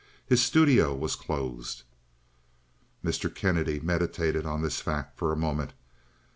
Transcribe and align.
His 0.25 0.41
studio 0.43 0.95
was 0.95 1.15
closed. 1.15 1.83
Mr. 3.05 3.31
Kennedy 3.31 3.79
meditated 3.79 4.47
on 4.47 4.63
this 4.63 4.81
fact 4.81 5.15
for 5.15 5.31
a 5.31 5.37
moment. 5.37 5.73